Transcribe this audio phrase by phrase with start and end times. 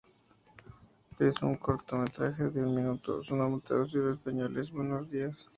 [1.19, 5.47] Es un cortometraje de un minuto, su nombre traducido al español es "Buenos Días".